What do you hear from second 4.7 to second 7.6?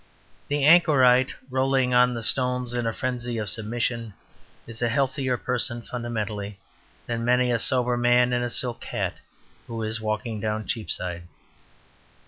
a healthier person fundamentally than many a